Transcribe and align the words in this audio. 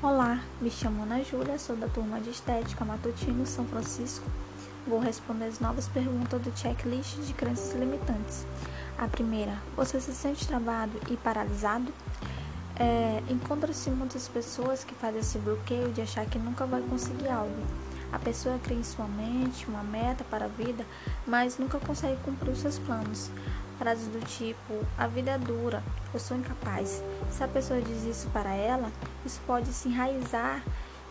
Olá, 0.00 0.40
me 0.60 0.70
chamo 0.70 1.02
Ana 1.02 1.24
Júlia, 1.24 1.58
sou 1.58 1.74
da 1.74 1.88
turma 1.88 2.20
de 2.20 2.30
Estética 2.30 2.84
Matutino 2.84 3.44
São 3.44 3.66
Francisco. 3.66 4.24
Vou 4.86 5.00
responder 5.00 5.46
as 5.46 5.58
novas 5.58 5.88
perguntas 5.88 6.40
do 6.42 6.56
checklist 6.56 7.16
de 7.18 7.34
crenças 7.34 7.74
limitantes. 7.74 8.46
A 8.96 9.08
primeira, 9.08 9.58
você 9.74 10.00
se 10.00 10.14
sente 10.14 10.46
travado 10.46 10.92
e 11.10 11.16
paralisado? 11.16 11.92
É, 12.78 13.22
Encontra-se 13.28 13.90
muitas 13.90 14.28
pessoas 14.28 14.84
que 14.84 14.94
fazem 14.94 15.20
esse 15.20 15.38
bloqueio 15.38 15.92
de 15.92 16.00
achar 16.00 16.24
que 16.26 16.38
nunca 16.38 16.64
vai 16.64 16.80
conseguir 16.82 17.28
algo. 17.28 17.62
A 18.12 18.18
pessoa 18.18 18.58
cria 18.62 18.78
em 18.78 18.84
sua 18.84 19.06
mente 19.06 19.66
uma 19.66 19.82
meta 19.82 20.22
para 20.24 20.44
a 20.44 20.48
vida, 20.48 20.86
mas 21.26 21.58
nunca 21.58 21.78
consegue 21.78 22.20
cumprir 22.22 22.50
os 22.50 22.60
seus 22.60 22.78
planos. 22.78 23.30
Frases 23.78 24.06
do 24.06 24.24
tipo: 24.24 24.84
A 24.96 25.06
vida 25.06 25.32
é 25.32 25.38
dura, 25.38 25.82
eu 26.14 26.20
sou 26.20 26.36
incapaz. 26.36 27.02
Se 27.30 27.42
a 27.42 27.48
pessoa 27.48 27.80
diz 27.80 28.04
isso 28.04 28.28
para 28.28 28.54
ela, 28.54 28.92
isso 29.24 29.40
pode 29.46 29.72
se 29.72 29.88
enraizar 29.88 30.62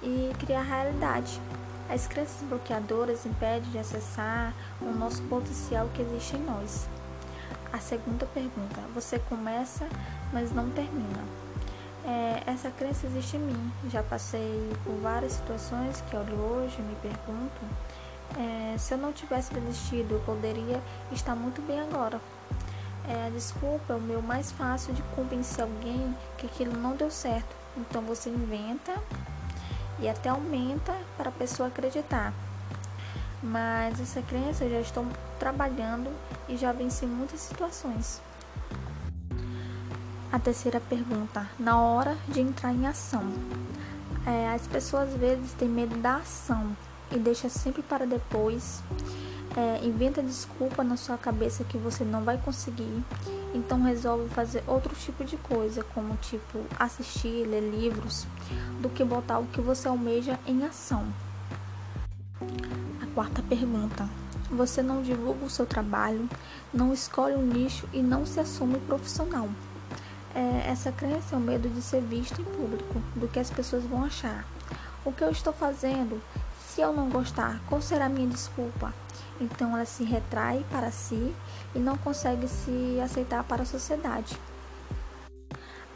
e 0.02 0.32
criar 0.40 0.62
realidade. 0.62 1.42
As 1.90 2.08
crenças 2.08 2.42
bloqueadoras 2.48 3.26
impedem 3.26 3.70
de 3.72 3.78
acessar 3.78 4.54
o 4.82 4.92
nosso 4.92 5.22
potencial 5.24 5.90
que 5.94 6.02
existe 6.02 6.38
em 6.38 6.44
nós. 6.44 6.88
A 7.74 7.80
segunda 7.80 8.26
pergunta: 8.28 8.82
Você 8.94 9.20
começa, 9.20 9.86
mas 10.32 10.52
não 10.52 10.70
termina. 10.72 11.45
É, 12.06 12.44
essa 12.46 12.70
crença 12.70 13.08
existe 13.08 13.38
em 13.38 13.40
mim. 13.40 13.72
Já 13.90 14.04
passei 14.04 14.72
por 14.84 14.94
várias 15.02 15.34
situações 15.34 16.02
que 16.10 16.16
hoje 16.16 16.82
me 16.82 16.96
pergunto 16.96 17.66
é, 18.38 18.78
se 18.78 18.94
eu 18.94 18.98
não 18.98 19.14
tivesse 19.14 19.54
desistido, 19.54 20.16
eu 20.16 20.20
poderia 20.22 20.82
estar 21.12 21.36
muito 21.36 21.62
bem 21.62 21.80
agora. 21.80 22.20
É, 23.08 23.30
desculpa 23.32 23.94
é 23.94 23.96
o 23.96 24.02
meu 24.02 24.22
mais 24.22 24.52
fácil 24.52 24.94
de 24.94 25.02
convencer 25.16 25.64
alguém 25.64 26.16
que 26.38 26.48
aquilo 26.48 26.78
não 26.78 26.96
deu 26.96 27.12
certo. 27.12 27.56
Então 27.78 28.02
você 28.02 28.30
inventa 28.30 28.94
e 30.00 30.10
até 30.10 30.30
aumenta 30.30 30.94
para 31.18 31.30
a 31.30 31.32
pessoa 31.32 31.70
acreditar. 31.70 32.34
Mas 33.42 34.02
essa 34.02 34.22
crença 34.22 34.64
eu 34.64 34.72
já 34.72 34.80
estou 34.80 35.06
trabalhando 35.40 36.12
e 36.50 36.58
já 36.58 36.72
venci 36.72 37.06
muitas 37.06 37.40
situações. 37.40 38.22
A 40.36 40.40
terceira 40.40 40.82
pergunta: 40.82 41.50
na 41.58 41.80
hora 41.80 42.18
de 42.28 42.42
entrar 42.42 42.74
em 42.74 42.86
ação, 42.86 43.24
é, 44.28 44.50
as 44.50 44.68
pessoas 44.68 45.14
às 45.14 45.16
vezes 45.16 45.54
têm 45.54 45.70
medo 45.70 45.96
da 46.00 46.18
ação 46.18 46.76
e 47.10 47.18
deixa 47.18 47.48
sempre 47.48 47.82
para 47.82 48.06
depois. 48.06 48.84
É, 49.56 49.86
inventa 49.86 50.22
desculpa 50.22 50.84
na 50.84 50.98
sua 50.98 51.18
cabeça 51.18 51.64
que 51.64 51.78
você 51.78 52.04
não 52.04 52.26
vai 52.26 52.38
conseguir, 52.38 53.02
então 53.54 53.82
resolve 53.82 54.28
fazer 54.28 54.62
outro 54.68 54.94
tipo 54.94 55.24
de 55.24 55.38
coisa, 55.38 55.86
como 55.94 56.18
tipo 56.18 56.60
assistir, 56.78 57.48
ler 57.48 57.72
livros, 57.72 58.28
do 58.82 58.90
que 58.90 59.06
botar 59.06 59.40
o 59.40 59.46
que 59.46 59.62
você 59.62 59.88
almeja 59.88 60.38
em 60.46 60.66
ação. 60.66 61.06
A 63.02 63.06
quarta 63.16 63.42
pergunta: 63.42 64.10
você 64.52 64.84
não 64.84 65.02
divulga 65.02 65.46
o 65.46 65.50
seu 65.50 65.66
trabalho, 65.66 66.30
não 66.74 66.92
escolhe 66.92 67.36
um 67.36 67.48
nicho 67.48 67.88
e 67.94 68.02
não 68.02 68.26
se 68.26 68.42
assume 68.42 68.82
profissional. 68.82 69.48
É, 70.36 70.70
essa 70.70 70.92
crença 70.92 71.34
é 71.34 71.38
o 71.38 71.42
medo 71.42 71.70
de 71.70 71.82
ser 71.82 72.02
visto 72.02 72.42
em 72.42 72.44
público, 72.44 73.02
do 73.16 73.26
que 73.26 73.40
as 73.40 73.50
pessoas 73.50 73.86
vão 73.86 74.04
achar. 74.04 74.46
O 75.06 75.14
que 75.14 75.24
eu 75.24 75.32
estou 75.32 75.54
fazendo? 75.54 76.22
Se 76.68 76.82
eu 76.82 76.92
não 76.92 77.10
gostar, 77.10 77.62
qual 77.70 77.82
será 77.82 78.08
a 78.08 78.10
minha 78.10 78.28
desculpa? 78.28 78.94
Então 79.40 79.74
ela 79.74 79.86
se 79.86 80.04
retrai 80.04 80.66
para 80.70 80.92
si 80.92 81.34
e 81.74 81.80
não 81.80 81.96
consegue 81.98 82.50
se 82.50 83.00
aceitar 83.02 83.46
para 83.46 83.64
a 83.64 83.66
sociedade. 83.66 84.38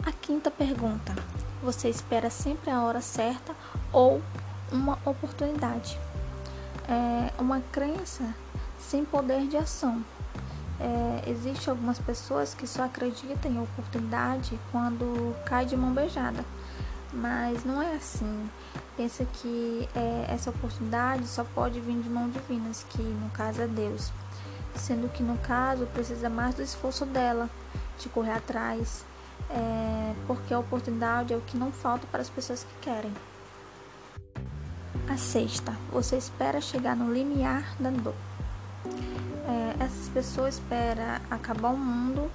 A 0.06 0.12
quinta 0.14 0.50
pergunta: 0.50 1.14
você 1.62 1.90
espera 1.90 2.30
sempre 2.30 2.72
a 2.72 2.82
hora 2.82 3.02
certa 3.02 3.54
ou 3.92 4.22
uma 4.72 4.98
oportunidade? 5.06 6.00
É 6.88 7.34
uma 7.42 7.60
crença 7.74 8.34
sem 8.80 9.04
poder 9.04 9.48
de 9.48 9.58
ação. 9.58 10.02
É, 10.80 11.10
Existem 11.30 11.70
algumas 11.70 12.00
pessoas 12.00 12.54
que 12.54 12.66
só 12.66 12.84
acreditam 12.84 13.52
em 13.52 13.62
oportunidade 13.62 14.60
quando 14.72 15.36
cai 15.46 15.66
de 15.66 15.78
mão 15.78 15.94
beijada, 15.94 16.44
mas 17.14 17.64
não 17.64 17.82
é 17.82 17.96
assim. 17.96 18.50
Pensa 18.98 19.26
que 19.26 19.88
é, 19.96 20.26
essa 20.34 20.50
oportunidade 20.50 21.28
só 21.28 21.44
pode 21.44 21.80
vir 21.80 22.02
de 22.02 22.10
mãos 22.10 22.34
divinas, 22.34 22.86
que 22.90 23.02
no 23.02 23.30
caso 23.30 23.62
é 23.62 23.68
Deus, 23.68 24.12
sendo 24.76 25.08
que 25.12 25.22
no 25.22 25.38
caso 25.38 25.86
precisa 25.88 26.30
mais 26.30 26.56
do 26.56 26.64
esforço 26.64 27.06
dela, 27.06 27.50
de 28.00 28.10
correr 28.10 28.34
atrás, 28.34 29.06
é, 29.50 30.16
porque 30.26 30.54
a 30.54 30.60
oportunidade 30.60 31.34
é 31.34 31.38
o 31.38 31.42
que 31.42 31.58
não 31.58 31.72
falta 31.72 32.08
para 32.08 32.22
as 32.22 32.30
pessoas 32.30 32.64
que 32.64 32.90
querem. 32.90 33.14
A 35.08 35.18
sexta, 35.18 35.74
você 35.92 36.18
espera 36.18 36.62
chegar 36.62 36.96
no 36.96 37.14
limiar 37.14 37.76
da 37.80 37.90
dor. 37.90 38.16
É, 38.86 39.84
essas 39.84 40.10
pessoas 40.10 40.56
esperam 40.56 41.20
acabar 41.30 41.70
o 41.70 41.78
mundo 41.78 42.30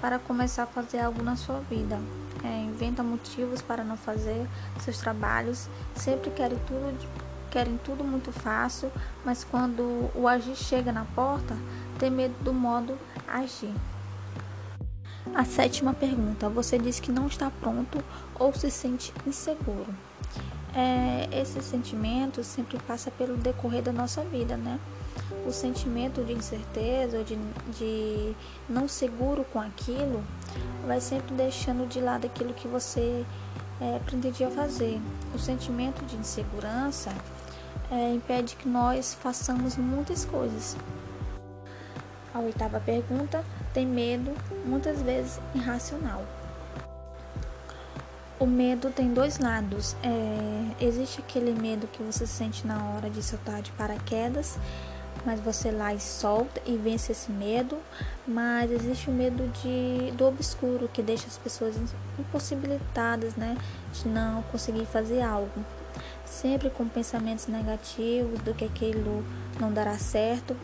para 0.00 0.18
começar 0.18 0.62
a 0.64 0.66
fazer 0.66 1.00
algo 1.00 1.22
na 1.22 1.36
sua 1.36 1.60
vida. 1.60 1.98
É, 2.42 2.62
inventa 2.62 3.02
motivos 3.02 3.60
para 3.60 3.84
não 3.84 3.96
fazer 3.96 4.46
seus 4.80 4.98
trabalhos, 4.98 5.68
sempre 5.94 6.30
querem 6.30 6.58
tudo, 6.66 7.08
querem 7.50 7.76
tudo 7.78 8.02
muito 8.02 8.32
fácil, 8.32 8.90
mas 9.24 9.44
quando 9.44 10.10
o 10.14 10.26
agir 10.26 10.56
chega 10.56 10.90
na 10.92 11.04
porta, 11.04 11.54
tem 11.98 12.10
medo 12.10 12.34
do 12.42 12.52
modo 12.54 12.96
agir. 13.28 13.74
A 15.34 15.44
sétima 15.44 15.92
pergunta: 15.92 16.48
você 16.48 16.78
diz 16.78 17.00
que 17.00 17.12
não 17.12 17.26
está 17.26 17.50
pronto 17.50 18.02
ou 18.38 18.52
se 18.52 18.70
sente 18.70 19.12
inseguro? 19.26 19.94
É, 20.74 21.28
esse 21.40 21.60
sentimento 21.62 22.44
sempre 22.44 22.78
passa 22.86 23.10
pelo 23.10 23.36
decorrer 23.36 23.82
da 23.82 23.92
nossa 23.92 24.22
vida, 24.22 24.56
né? 24.56 24.78
o 25.46 25.52
sentimento 25.52 26.22
de 26.24 26.32
incerteza 26.32 27.24
de, 27.24 27.36
de 27.76 28.34
não 28.68 28.88
seguro 28.88 29.44
com 29.52 29.60
aquilo 29.60 30.22
vai 30.86 31.00
sempre 31.00 31.34
deixando 31.34 31.88
de 31.88 32.00
lado 32.00 32.26
aquilo 32.26 32.52
que 32.52 32.68
você 32.68 33.24
é, 33.80 33.98
pretendia 34.04 34.50
fazer. 34.50 35.00
O 35.34 35.38
sentimento 35.38 36.04
de 36.04 36.16
insegurança 36.16 37.12
é, 37.90 38.12
impede 38.12 38.56
que 38.56 38.68
nós 38.68 39.14
façamos 39.14 39.76
muitas 39.76 40.24
coisas. 40.24 40.76
A 42.32 42.38
oitava 42.38 42.80
pergunta 42.80 43.44
tem 43.72 43.86
medo, 43.86 44.32
muitas 44.64 45.00
vezes 45.02 45.40
irracional. 45.54 46.24
O 48.38 48.46
medo 48.46 48.90
tem 48.90 49.12
dois 49.12 49.38
lados. 49.38 49.94
É, 50.02 50.84
existe 50.84 51.20
aquele 51.20 51.52
medo 51.52 51.86
que 51.86 52.02
você 52.02 52.26
sente 52.26 52.66
na 52.66 52.82
hora 52.90 53.10
de 53.10 53.22
soltar 53.22 53.60
de 53.60 53.70
paraquedas 53.72 54.58
mas 55.24 55.40
você 55.40 55.70
lá 55.70 55.92
e 55.92 56.00
solta 56.00 56.60
e 56.66 56.76
vence 56.76 57.12
esse 57.12 57.30
medo. 57.30 57.78
Mas 58.26 58.70
existe 58.70 59.10
o 59.10 59.12
medo 59.12 59.46
de, 59.62 60.12
do 60.12 60.26
obscuro 60.26 60.88
que 60.92 61.02
deixa 61.02 61.26
as 61.26 61.36
pessoas 61.36 61.74
impossibilitadas, 62.18 63.34
né, 63.34 63.56
de 63.92 64.08
não 64.08 64.42
conseguir 64.44 64.86
fazer 64.86 65.22
algo. 65.22 65.64
Sempre 66.24 66.70
com 66.70 66.86
pensamentos 66.86 67.46
negativos 67.48 68.40
do 68.40 68.54
que 68.54 68.64
aquilo 68.64 69.24
não 69.58 69.72
dará 69.72 69.98
certo, 69.98 70.56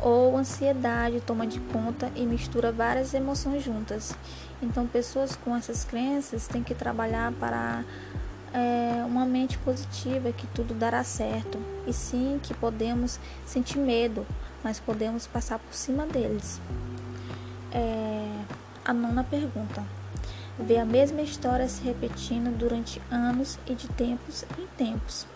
ou 0.00 0.36
ansiedade 0.36 1.20
toma 1.20 1.46
de 1.46 1.60
conta 1.60 2.10
e 2.14 2.24
mistura 2.24 2.72
várias 2.72 3.14
emoções 3.14 3.62
juntas. 3.62 4.14
Então, 4.62 4.86
pessoas 4.86 5.36
com 5.36 5.54
essas 5.54 5.84
crenças 5.84 6.46
têm 6.46 6.62
que 6.62 6.74
trabalhar 6.74 7.32
para 7.32 7.84
é, 8.52 9.04
uma 9.04 9.26
mente 9.26 9.58
positiva 9.58 10.32
que 10.32 10.46
tudo 10.48 10.74
dará 10.74 11.02
certo. 11.02 11.58
E 11.86 11.92
sim 11.92 12.38
que 12.42 12.54
podemos 12.54 13.18
sentir 13.44 13.78
medo, 13.78 14.26
mas 14.62 14.78
podemos 14.78 15.26
passar 15.26 15.58
por 15.58 15.74
cima 15.74 16.06
deles. 16.06 16.60
É, 17.72 18.26
a 18.84 18.92
nona 18.92 19.24
pergunta. 19.24 19.84
Vê 20.58 20.78
a 20.78 20.84
mesma 20.84 21.20
história 21.20 21.68
se 21.68 21.82
repetindo 21.82 22.56
durante 22.56 23.02
anos 23.10 23.58
e 23.66 23.74
de 23.74 23.88
tempos 23.88 24.44
em 24.56 24.66
tempos. 24.76 25.26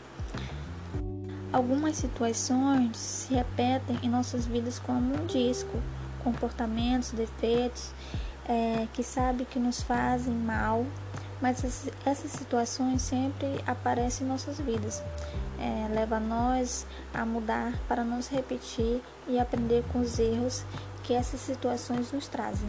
Algumas 1.53 1.97
situações 1.97 2.97
se 2.97 3.35
repetem 3.35 3.99
em 4.03 4.09
nossas 4.09 4.47
vidas 4.47 4.79
como 4.79 5.15
um 5.15 5.27
disco, 5.27 5.81
comportamentos, 6.23 7.13
defeitos 7.13 7.93
é, 8.47 8.87
que 8.93 9.03
sabe 9.03 9.45
que 9.45 9.59
nos 9.59 9.83
fazem 9.83 10.35
mal 10.35 10.85
mas 11.41 11.89
essas 12.05 12.33
situações 12.33 13.03
sempre 13.03 13.61
aparecem 13.67 14.27
em 14.27 14.31
nossas 14.31 14.59
vidas. 14.61 15.03
É, 15.59 15.89
leva 15.95 16.19
nós 16.19 16.87
a 17.15 17.25
mudar 17.25 17.73
para 17.89 18.05
não 18.05 18.21
se 18.21 18.35
repetir 18.35 19.01
e 19.29 19.39
aprender 19.39 19.85
com 19.93 20.01
os 20.01 20.19
erros 20.19 20.65
que 21.03 21.15
essas 21.15 21.41
situações 21.41 22.13
nos 22.13 22.29
trazem. 22.29 22.69